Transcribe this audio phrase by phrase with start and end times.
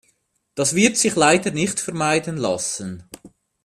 [0.55, 3.07] Das wird sich leider nicht vermeiden lassen.